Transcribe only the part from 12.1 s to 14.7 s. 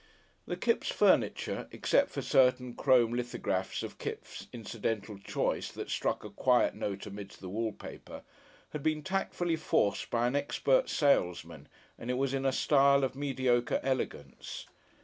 was in a style of mediocre elegance.